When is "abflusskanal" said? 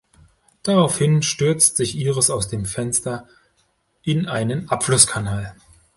4.67-5.55